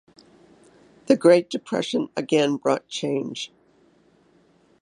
[1.05, 3.51] The Great Depression again brought change.